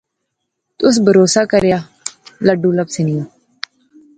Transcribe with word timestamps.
تس 0.77 0.95
بھروسہ 1.05 1.43
کرا 1.51 1.79